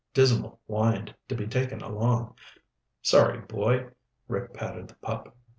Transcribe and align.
Dismal 0.15 0.59
whined 0.65 1.13
to 1.27 1.35
be 1.35 1.45
taken 1.45 1.83
along. 1.83 2.33
"Sorry, 3.03 3.37
boy." 3.39 3.89
Rick 4.27 4.51
patted 4.51 4.87
the 4.87 4.95
pup. 4.95 5.37